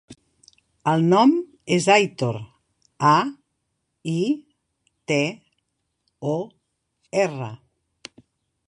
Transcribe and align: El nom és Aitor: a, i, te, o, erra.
El 0.93 1.03
nom 1.09 1.33
és 1.75 1.89
Aitor: 1.95 2.39
a, 3.11 3.13
i, 4.15 4.17
te, 5.13 5.21
o, 6.35 6.39
erra. 7.27 7.55